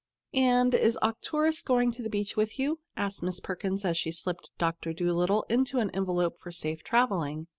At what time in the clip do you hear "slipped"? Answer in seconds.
4.11-4.49